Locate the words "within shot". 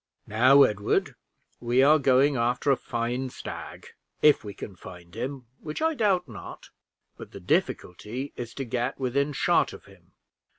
8.99-9.73